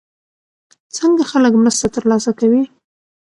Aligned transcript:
څنګه 0.97 1.23
خلک 1.31 1.53
مرسته 1.63 1.87
ترلاسه 1.95 2.31
کوي؟ 2.39 2.63